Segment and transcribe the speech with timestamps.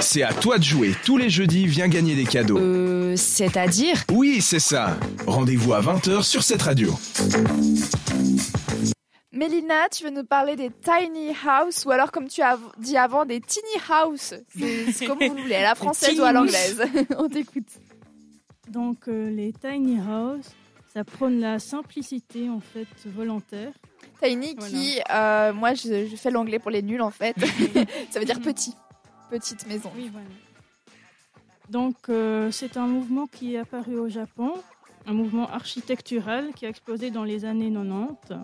[0.00, 0.94] C'est à toi de jouer.
[1.04, 2.58] Tous les jeudis, viens gagner des cadeaux.
[2.58, 4.96] Euh, c'est-à-dire Oui, c'est ça.
[5.26, 6.92] Rendez-vous à 20h sur cette radio.
[9.32, 13.24] Mélina, tu veux nous parler des tiny house ou alors comme tu as dit avant
[13.24, 14.34] des teeny house?
[14.58, 16.82] C'est c'est comme vous voulez, à la française ou à l'anglaise?
[17.18, 17.68] On t'écoute.
[18.68, 20.46] Donc euh, les tiny house,
[20.92, 23.72] ça prône la simplicité en fait volontaire.
[24.22, 27.36] Tiny qui, euh, moi je, je fais l'anglais pour les nuls en fait.
[28.10, 28.74] Ça veut dire petit,
[29.30, 29.90] petite maison.
[29.96, 30.26] Oui, voilà.
[31.68, 34.54] Donc euh, c'est un mouvement qui est apparu au Japon,
[35.06, 38.34] un mouvement architectural qui a explosé dans les années 90.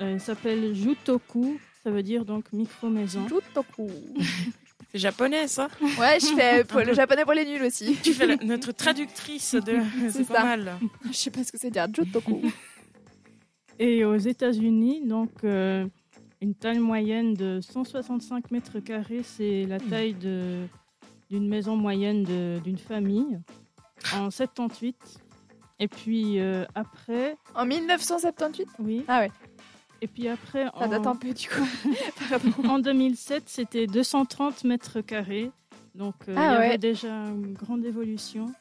[0.00, 3.26] Euh, il s'appelle Jutoku, ça veut dire donc micro-maison.
[3.28, 3.90] Jutoku.
[4.92, 5.68] C'est japonais, ça
[5.98, 7.96] Ouais, je fais pour le japonais pour les nuls aussi.
[8.02, 9.78] Tu fais la- notre traductrice de.
[10.00, 10.34] C'est C'est ça.
[10.34, 10.78] pas mal.
[11.06, 12.40] Je sais pas ce que c'est dire Jutoku.
[13.78, 15.86] Et aux États-Unis, donc euh,
[16.40, 20.66] une taille moyenne de 165 mètres carrés, c'est la taille de
[21.28, 23.38] d'une maison moyenne de- d'une famille
[24.14, 24.96] en 78.
[25.78, 29.04] Et puis euh, après, En 1978 oui.
[29.08, 29.30] Ah ouais.
[30.02, 31.66] Et puis après, Ça en, date un peu du coup.
[32.28, 32.68] Pardon.
[32.68, 35.50] en 2007, c'était 230 mètres carrés.
[35.94, 36.66] Donc euh, Ah il y ouais.
[36.66, 38.52] avait déjà une grande évolution.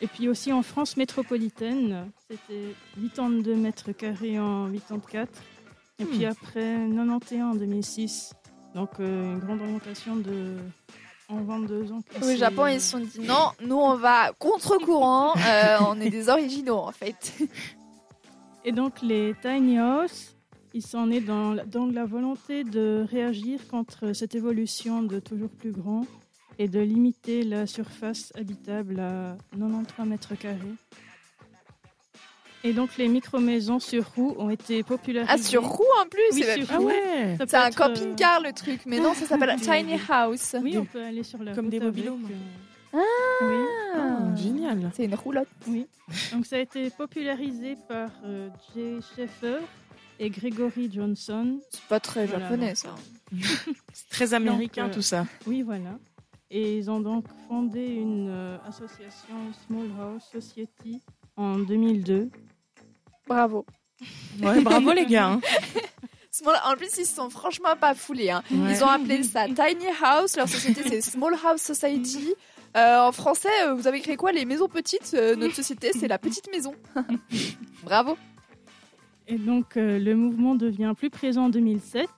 [0.00, 5.30] Et puis aussi en France métropolitaine, c'était 82 mètres carrés en 84.
[6.00, 8.34] Et puis après 91 en 2006.
[8.74, 10.56] Donc euh, une grande augmentation de
[11.28, 12.00] en 22 ans.
[12.22, 16.28] Au Japon, ils se sont dit non, nous on va contre-courant, euh, on est des
[16.28, 17.34] originaux en fait.
[18.64, 20.33] Et donc les tiny house,
[20.74, 25.48] ils sont nés dans, la- dans la volonté de réagir contre cette évolution de toujours
[25.50, 26.04] plus grand
[26.58, 30.58] et de limiter la surface habitable à 93 mètres carrés.
[32.66, 35.30] Et donc les micro-maisons sur roues ont été popularisées.
[35.32, 36.86] Ah, sur roue en plus Oui, c'est- sur Ah roue.
[36.86, 40.56] ouais C'est un être, euh, camping-car le truc, mais non, ça s'appelle un tiny house.
[40.62, 42.26] Oui, on peut aller sur la Comme route des avec, mobilhomes.
[42.94, 42.98] euh,
[43.42, 43.66] Oui.
[43.96, 44.90] Ah, Génial.
[44.94, 45.48] C'est une roulotte.
[45.68, 45.86] Oui.
[46.32, 49.58] Donc ça a été popularisé par euh, Jay Schaeffer
[50.18, 51.60] et Gregory Johnson.
[51.70, 52.94] C'est pas très Voilà, japonais donc, ça.
[53.92, 55.26] C'est très américain Donc, euh, tout ça.
[55.46, 55.98] Oui, voilà.
[56.50, 59.34] Et ils ont donc fondé une euh, association
[59.66, 61.00] Small House Society
[61.36, 62.30] en 2002.
[63.26, 63.64] Bravo.
[64.42, 65.28] Ouais, bravo les gars.
[65.32, 65.40] hein.
[66.30, 68.30] Small- En plus, ils se sont franchement pas foulés.
[68.30, 68.42] hein.
[68.50, 68.72] Ouais.
[68.74, 70.36] Ils ont appelé ça Tiny House.
[70.36, 72.34] Leur société, c'est Small House Society.
[72.76, 74.32] Euh, en français, euh, vous avez créé quoi?
[74.32, 75.14] Les maisons petites?
[75.14, 76.74] Euh, Notre société, c'est la petite maison.
[77.84, 78.16] Bravo.
[79.26, 82.08] Et donc euh, le mouvement devient plus présent en 2007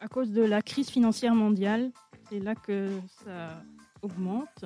[0.00, 1.90] à cause de la crise financière mondiale.
[2.28, 2.88] C'est là que
[3.24, 3.62] ça
[4.02, 4.64] augmente.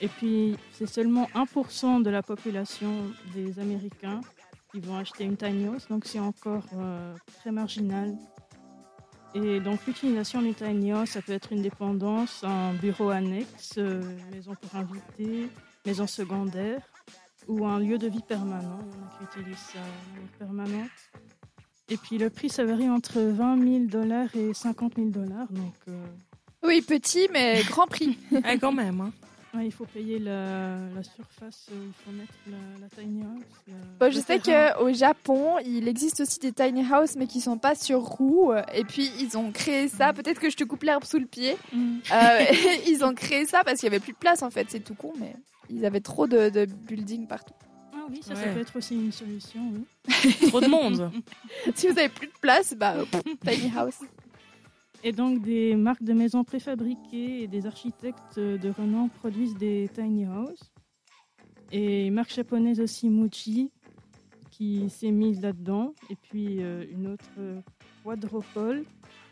[0.00, 2.90] Et puis c'est seulement 1% de la population
[3.34, 4.20] des Américains
[4.72, 8.16] qui vont acheter une tiny house, donc c'est encore euh, très marginal.
[9.34, 14.02] Et donc l'utilisation d'une tiny house, ça peut être une dépendance, un bureau annexe, euh,
[14.30, 15.48] maison pour invités,
[15.84, 16.80] maison secondaire
[17.50, 18.78] ou un lieu de vie permanent.
[18.80, 20.90] Il y en a qui utilisent ça de manière permanente.
[21.88, 25.48] Et puis le prix, ça varie entre 20 000 dollars et 50 000 dollars.
[25.50, 26.06] Donc euh,
[26.62, 28.16] Oui, petit, mais grand prix.
[28.44, 29.00] Ah, quand même.
[29.00, 29.12] hein.
[29.54, 33.42] Ouais, il faut payer la, la surface, où il faut mettre la, la tiny house.
[33.68, 37.40] la- Bon, je le sais qu'au Japon, il existe aussi des tiny house, mais qui
[37.40, 38.52] sont pas sur roue.
[38.74, 40.12] Et puis, ils ont créé ça.
[40.12, 41.56] Peut-être que je te coupe l'herbe sous le pied.
[41.72, 41.98] Mm.
[42.12, 42.44] Euh,
[42.86, 44.66] ils ont créé ça parce qu'il y avait plus de place, en fait.
[44.70, 45.34] C'est tout con, mais
[45.68, 47.54] ils avaient trop de, de buildings partout.
[47.94, 49.60] Ah oui, ça, ça peut être aussi une solution.
[50.08, 50.34] Oui.
[50.48, 51.10] Trop de monde.
[51.74, 53.98] Si vous avez plus de place, bah, pff, tiny house.
[55.02, 60.26] Et donc des marques de maisons préfabriquées et des architectes de renom produisent des tiny
[60.26, 60.70] houses.
[61.72, 63.70] Et une marque japonaise aussi, Muji,
[64.50, 65.94] qui s'est mise là-dedans.
[66.10, 67.60] Et puis euh, une autre, euh,
[68.04, 68.84] Quadropole.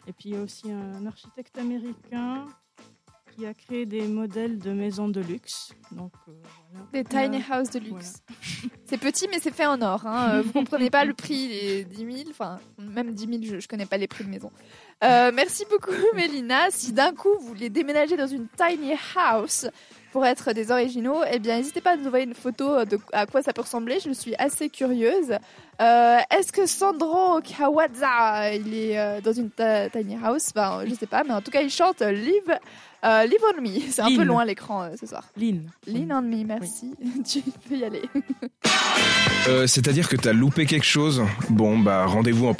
[0.07, 2.47] Et puis il y a aussi un architecte américain
[3.37, 5.73] qui a créé des modèles de maisons de luxe.
[5.93, 6.33] Donc euh,
[6.73, 6.87] voilà.
[6.93, 8.23] Des tiny Euh, house de luxe.
[8.87, 10.07] C'est petit, mais c'est fait en or.
[10.07, 10.31] Hein.
[10.37, 12.31] Euh, Vous comprenez pas le prix des 10 000.
[12.31, 14.51] Enfin, même 10 000, je, je connais pas les prix de maison.
[15.05, 16.71] Euh, merci beaucoup, Mélina.
[16.71, 19.67] Si d'un coup, vous voulez déménager dans une tiny house
[20.13, 23.27] pour être des originaux, eh bien, n'hésitez pas à nous envoyer une photo de à
[23.27, 23.99] quoi ça peut ressembler.
[24.05, 25.37] Je suis assez curieuse.
[25.81, 30.51] Euh, Est-ce que Sandro Kawaza, il est euh, dans une tiny house?
[30.55, 32.59] Ben, je sais pas, mais en tout cas, il chante Live,
[33.05, 33.79] euh, Live on Me.
[33.91, 35.23] C'est un peu loin l'écran euh, ce soir.
[35.37, 35.71] Lynn.
[35.87, 36.95] Lean on me, merci.
[37.25, 38.03] tu peux y aller.
[39.47, 41.23] Euh, C'est-à-dire que t'as loupé quelque chose?
[41.51, 42.55] Bon, bah rendez-vous en